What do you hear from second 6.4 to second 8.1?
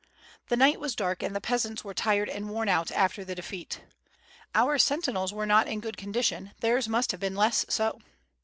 theirs must have been much less so."